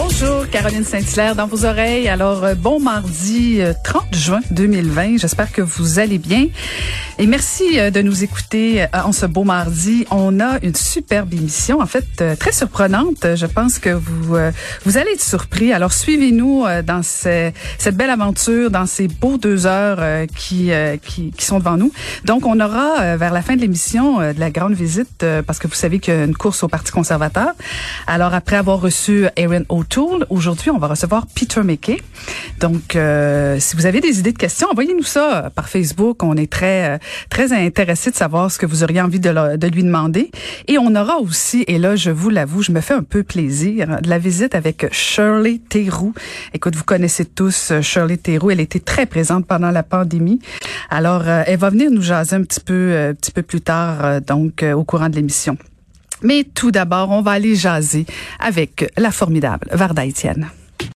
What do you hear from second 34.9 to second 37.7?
ça euh, par Facebook. On est très, euh, très